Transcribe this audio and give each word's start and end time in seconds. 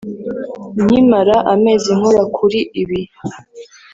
nkimara 0.83 1.35
amezi 1.53 1.89
nkora 1.97 2.23
kuri 2.35 2.59
ibi 2.81 2.99